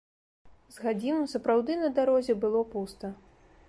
[0.77, 3.19] З гадзіну сапраўды на дарозе было пуста.